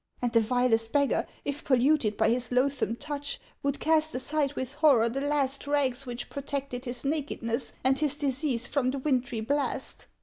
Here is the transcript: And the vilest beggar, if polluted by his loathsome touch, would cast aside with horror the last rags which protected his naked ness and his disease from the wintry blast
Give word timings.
And 0.19 0.31
the 0.31 0.41
vilest 0.41 0.91
beggar, 0.93 1.27
if 1.45 1.63
polluted 1.63 2.17
by 2.17 2.29
his 2.29 2.51
loathsome 2.51 2.95
touch, 2.95 3.39
would 3.61 3.79
cast 3.79 4.15
aside 4.15 4.53
with 4.53 4.73
horror 4.73 5.09
the 5.09 5.21
last 5.21 5.67
rags 5.67 6.07
which 6.07 6.27
protected 6.27 6.85
his 6.85 7.05
naked 7.05 7.43
ness 7.43 7.73
and 7.83 7.99
his 7.99 8.15
disease 8.15 8.65
from 8.65 8.89
the 8.89 8.97
wintry 8.97 9.41
blast 9.41 10.07